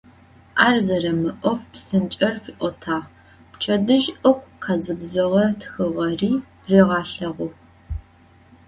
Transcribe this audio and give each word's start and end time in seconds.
Ар 0.65 0.75
зэрэмыӏоф 0.85 1.59
псынкӏэр 1.71 2.35
фиӏотагъ, 2.43 3.05
пчэдыжь 3.51 4.09
ыгу 4.29 4.51
къэзыбзэгъэ 4.63 5.45
тхыгъэри 5.59 6.31
ригъэлъэгъугъ. 6.69 7.57